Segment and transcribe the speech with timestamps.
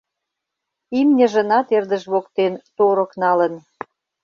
[0.99, 3.53] Имньыжынат эрдыж воктен торык налын.